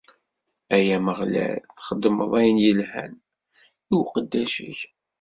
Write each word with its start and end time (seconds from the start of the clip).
Ay 0.75 0.87
Ameɣlal, 0.97 1.59
txeddmeḍ 1.77 2.31
ayen 2.39 2.57
yelhan 2.65 3.13
i 3.91 3.93
uqeddac-ik. 3.99 4.79